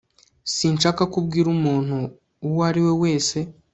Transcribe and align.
sinshaka 0.55 1.01
ko 1.11 1.15
ubwira 1.21 1.47
umuntu 1.57 1.97
uwo 2.47 2.59
ari 2.69 2.81
we 2.85 2.93
wese 3.01 3.37